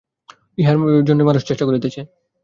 [0.57, 0.77] ইহার
[1.07, 2.01] জন্যই মানুষ চেষ্টা করিতেছে।